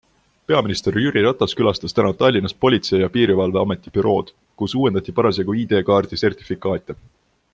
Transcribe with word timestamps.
Peaminister 0.51 0.95
Jüri 1.01 1.21
Ratas 1.25 1.51
külastas 1.59 1.93
täna 1.97 2.13
Tallinnas 2.21 2.55
Politsei 2.65 3.01
ja 3.03 3.11
Piirivalveameti 3.17 3.93
bürood, 3.99 4.33
kus 4.63 4.75
uuendati 4.81 5.17
parasjagu 5.21 5.59
ID-kaardi 5.65 6.23
sertifikaate. 6.25 7.01